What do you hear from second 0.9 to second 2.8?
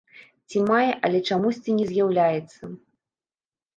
але чамусьці не з'яўляецца.